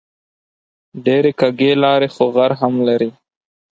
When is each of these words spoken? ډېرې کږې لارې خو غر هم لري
ډېرې 1.05 1.31
کږې 1.39 1.71
لارې 1.83 2.07
خو 2.13 2.23
غر 2.35 2.51
هم 2.61 2.73
لري 2.87 3.09